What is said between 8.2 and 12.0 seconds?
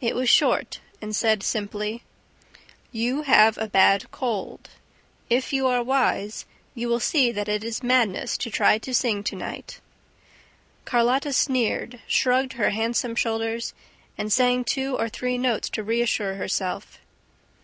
to try to sing to night. Carlotta sneered,